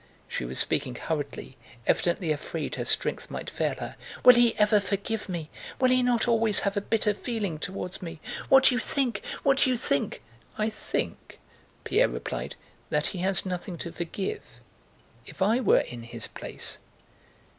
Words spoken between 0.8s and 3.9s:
hurriedly, evidently afraid her strength might fail